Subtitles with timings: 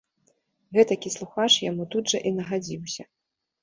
[0.77, 3.03] Гэтакі слухач яму тут жа і нагадзіўся.